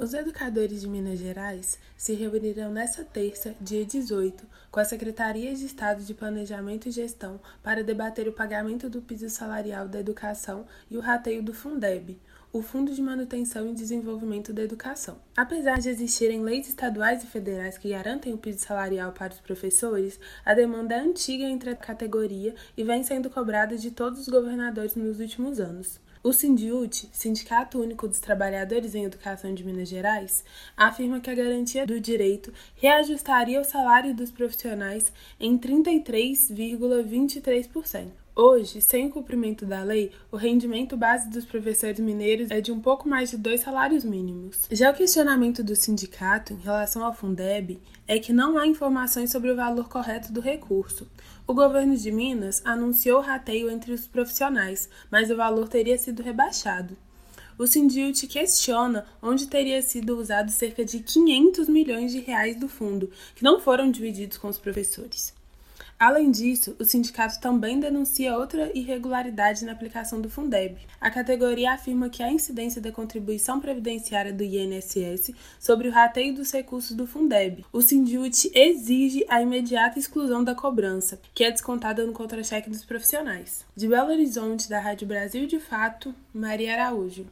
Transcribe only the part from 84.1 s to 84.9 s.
Horizonte, da